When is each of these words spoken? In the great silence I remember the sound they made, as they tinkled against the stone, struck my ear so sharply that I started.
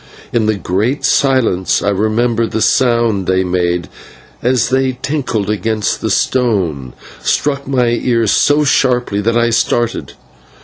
In 0.33 0.47
the 0.47 0.55
great 0.55 1.05
silence 1.05 1.83
I 1.83 1.89
remember 1.89 2.47
the 2.47 2.59
sound 2.59 3.27
they 3.27 3.43
made, 3.43 3.87
as 4.41 4.69
they 4.69 4.97
tinkled 5.03 5.47
against 5.47 6.01
the 6.01 6.09
stone, 6.09 6.93
struck 7.21 7.67
my 7.67 7.89
ear 7.89 8.25
so 8.25 8.63
sharply 8.63 9.21
that 9.21 9.37
I 9.37 9.51
started. 9.51 10.13